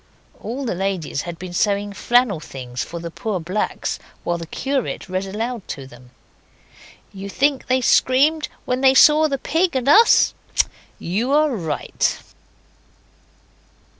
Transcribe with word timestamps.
All 0.39 0.65
the 0.65 0.73
ladies 0.73 1.21
had 1.29 1.37
been 1.37 1.53
sewing 1.53 1.93
flannel 1.93 2.39
things 2.39 2.83
for 2.83 2.99
the 2.99 3.11
poor 3.11 3.39
blacks 3.39 3.99
while 4.23 4.39
the 4.39 4.47
curate 4.47 5.07
read 5.07 5.27
aloud 5.27 5.67
to 5.67 5.85
them. 5.85 6.09
You 7.13 7.29
think 7.29 7.67
they 7.67 7.81
screamed 7.81 8.49
when 8.65 8.81
they 8.81 8.95
saw 8.95 9.27
the 9.27 9.37
Pig 9.37 9.75
and 9.75 9.87
Us? 9.87 10.33
You 10.97 11.33
are 11.33 11.55
right. 11.55 12.17